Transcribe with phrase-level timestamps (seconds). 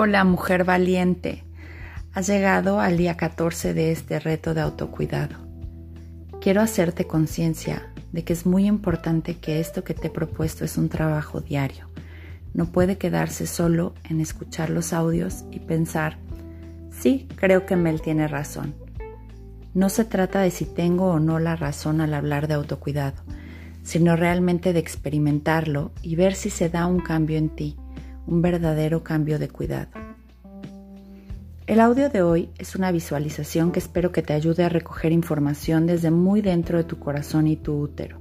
[0.00, 1.42] Hola mujer valiente,
[2.14, 5.34] has llegado al día 14 de este reto de autocuidado.
[6.40, 10.78] Quiero hacerte conciencia de que es muy importante que esto que te he propuesto es
[10.78, 11.88] un trabajo diario.
[12.54, 16.18] No puede quedarse solo en escuchar los audios y pensar,
[16.92, 18.76] sí, creo que Mel tiene razón.
[19.74, 23.20] No se trata de si tengo o no la razón al hablar de autocuidado,
[23.82, 27.76] sino realmente de experimentarlo y ver si se da un cambio en ti
[28.28, 29.88] un verdadero cambio de cuidado.
[31.66, 35.86] El audio de hoy es una visualización que espero que te ayude a recoger información
[35.86, 38.20] desde muy dentro de tu corazón y tu útero.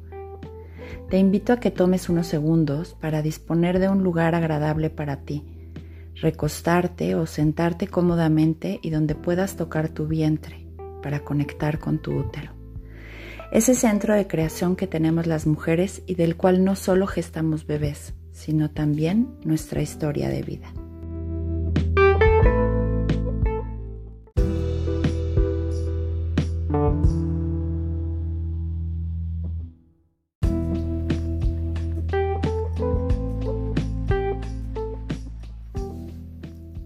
[1.09, 5.45] Te invito a que tomes unos segundos para disponer de un lugar agradable para ti,
[6.15, 10.67] recostarte o sentarte cómodamente y donde puedas tocar tu vientre
[11.03, 12.51] para conectar con tu útero.
[13.51, 18.13] Ese centro de creación que tenemos las mujeres y del cual no solo gestamos bebés,
[18.37, 20.71] sino también nuestra historia de vida.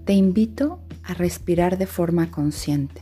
[0.06, 3.02] Te invito a respirar de forma consciente,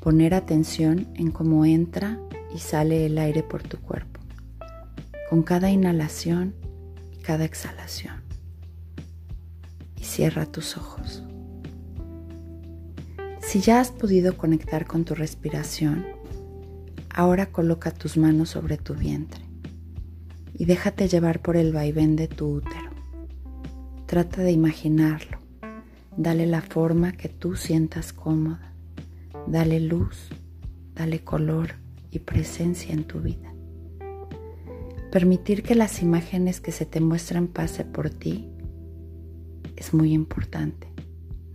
[0.00, 2.20] poner atención en cómo entra
[2.54, 4.20] y sale el aire por tu cuerpo.
[5.28, 6.54] Con cada inhalación
[7.28, 8.22] cada exhalación.
[9.96, 11.22] Y cierra tus ojos.
[13.42, 16.06] Si ya has podido conectar con tu respiración,
[17.10, 19.44] ahora coloca tus manos sobre tu vientre
[20.54, 22.92] y déjate llevar por el vaivén de tu útero.
[24.06, 25.38] Trata de imaginarlo.
[26.16, 28.72] Dale la forma que tú sientas cómoda.
[29.46, 30.30] Dale luz,
[30.94, 31.74] dale color
[32.10, 33.52] y presencia en tu vida.
[35.10, 38.50] Permitir que las imágenes que se te muestran pase por ti
[39.74, 40.92] es muy importante.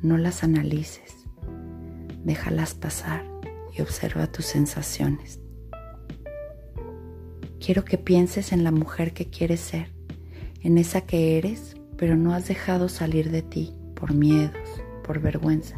[0.02, 1.28] No las analices,
[2.24, 3.24] déjalas pasar
[3.78, 5.40] y observa tus sensaciones.
[7.64, 9.94] Quiero que pienses en la mujer que quieres ser,
[10.62, 15.78] en esa que eres, pero no has dejado salir de ti por miedos, por vergüenza,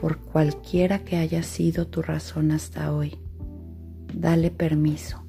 [0.00, 3.18] por cualquiera que haya sido tu razón hasta hoy.
[4.14, 5.25] Dale permiso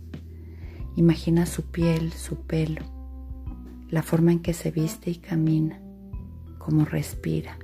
[0.98, 2.82] Imagina su piel, su pelo,
[3.92, 5.80] la forma en que se viste y camina,
[6.58, 7.60] cómo respira.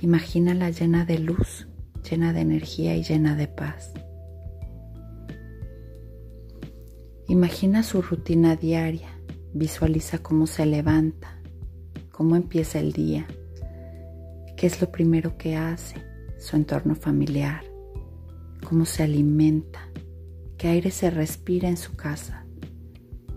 [0.00, 1.68] Imagínala llena de luz,
[2.02, 3.92] llena de energía y llena de paz.
[7.28, 9.16] Imagina su rutina diaria,
[9.54, 11.40] visualiza cómo se levanta,
[12.10, 13.24] cómo empieza el día,
[14.56, 15.94] qué es lo primero que hace,
[16.40, 17.62] su entorno familiar,
[18.64, 19.85] cómo se alimenta,
[20.56, 22.46] qué aire se respira en su casa,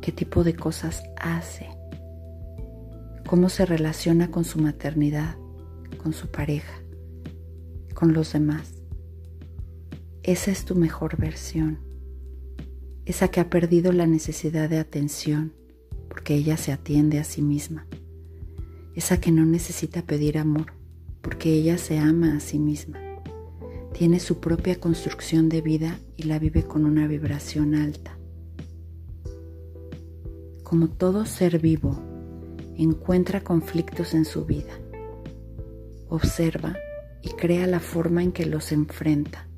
[0.02, 1.68] qué tipo de cosas hace,
[3.28, 5.36] cómo se relaciona con su maternidad,
[6.02, 6.82] con su pareja,
[7.94, 8.74] con los demás.
[10.24, 11.80] Esa es tu mejor versión,
[13.06, 15.54] esa que ha perdido la necesidad de atención
[16.08, 17.86] porque ella se atiende a sí misma,
[18.96, 20.74] esa que no necesita pedir amor
[21.22, 23.09] porque ella se ama a sí misma
[24.00, 28.18] tiene su propia construcción de vida y la vive con una vibración alta.
[30.64, 32.00] Como todo ser vivo,
[32.78, 34.72] encuentra conflictos en su vida,
[36.08, 36.78] observa
[37.22, 39.50] y crea la forma en que los enfrenta,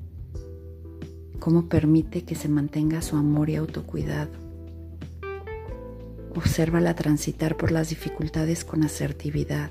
[1.38, 4.32] cómo permite que se mantenga su amor y autocuidado.
[6.34, 9.70] Obsérvala transitar por las dificultades con asertividad,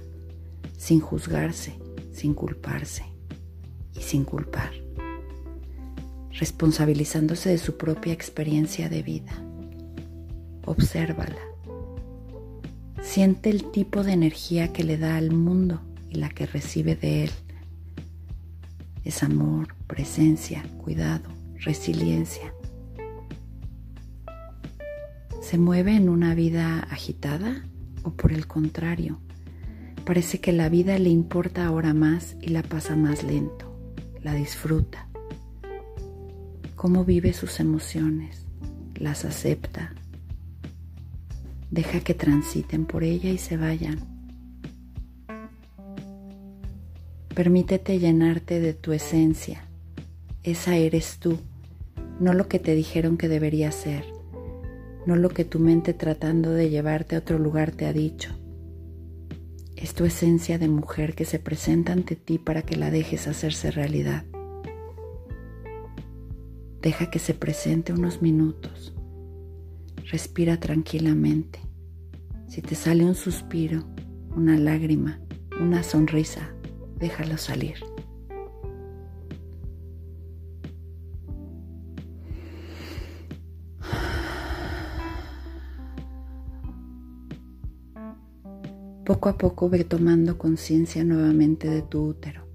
[0.78, 1.78] sin juzgarse,
[2.14, 3.11] sin culparse
[4.02, 4.72] y sin culpar,
[6.32, 9.32] responsabilizándose de su propia experiencia de vida.
[10.66, 11.42] Obsérvala.
[13.04, 17.26] Siente el tipo de energía que le da al mundo y la que recibe de
[17.26, 17.32] él.
[19.04, 22.54] Es amor, presencia, cuidado, resiliencia.
[25.42, 27.68] ¿Se mueve en una vida agitada
[28.02, 29.20] o por el contrario?
[30.06, 33.71] Parece que la vida le importa ahora más y la pasa más lento
[34.24, 35.08] la disfruta,
[36.76, 38.46] cómo vive sus emociones,
[38.96, 39.94] las acepta,
[41.72, 44.00] deja que transiten por ella y se vayan.
[47.34, 49.64] Permítete llenarte de tu esencia,
[50.44, 51.40] esa eres tú,
[52.20, 54.06] no lo que te dijeron que debería ser,
[55.06, 58.41] no lo que tu mente tratando de llevarte a otro lugar te ha dicho.
[59.82, 63.72] Es tu esencia de mujer que se presenta ante ti para que la dejes hacerse
[63.72, 64.26] realidad.
[66.82, 68.94] Deja que se presente unos minutos.
[70.12, 71.60] Respira tranquilamente.
[72.48, 73.84] Si te sale un suspiro,
[74.36, 75.20] una lágrima,
[75.60, 76.54] una sonrisa,
[77.00, 77.91] déjalo salir.
[89.22, 92.48] Poco a poco ve tomando conciencia nuevamente de tu útero,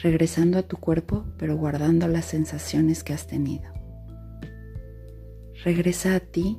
[0.00, 3.64] regresando a tu cuerpo pero guardando las sensaciones que has tenido.
[5.64, 6.56] Regresa a ti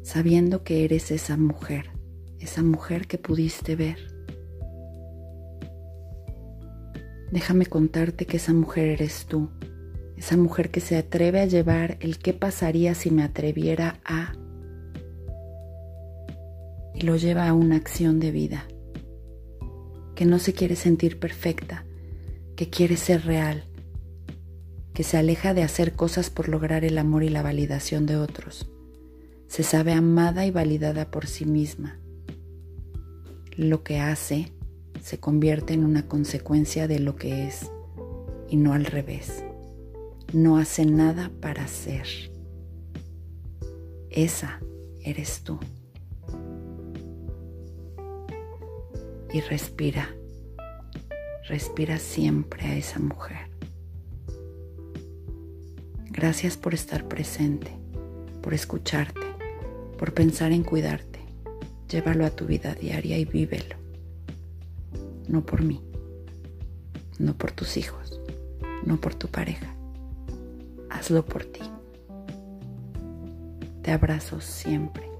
[0.00, 1.90] sabiendo que eres esa mujer,
[2.38, 3.98] esa mujer que pudiste ver.
[7.32, 9.50] Déjame contarte que esa mujer eres tú,
[10.16, 14.32] esa mujer que se atreve a llevar el qué pasaría si me atreviera a
[17.02, 18.66] lo lleva a una acción de vida,
[20.14, 21.84] que no se quiere sentir perfecta,
[22.56, 23.64] que quiere ser real,
[24.94, 28.70] que se aleja de hacer cosas por lograr el amor y la validación de otros.
[29.48, 31.98] Se sabe amada y validada por sí misma.
[33.56, 34.52] Lo que hace
[35.02, 37.70] se convierte en una consecuencia de lo que es
[38.48, 39.44] y no al revés.
[40.32, 42.06] No hace nada para ser.
[44.10, 44.60] Esa
[45.02, 45.58] eres tú.
[49.32, 50.14] Y respira.
[51.48, 53.50] Respira siempre a esa mujer.
[56.10, 57.74] Gracias por estar presente,
[58.42, 59.20] por escucharte,
[59.98, 61.20] por pensar en cuidarte.
[61.88, 63.76] Llévalo a tu vida diaria y vívelo.
[65.28, 65.82] No por mí,
[67.18, 68.20] no por tus hijos,
[68.84, 69.74] no por tu pareja.
[70.90, 71.60] Hazlo por ti.
[73.82, 75.11] Te abrazo siempre.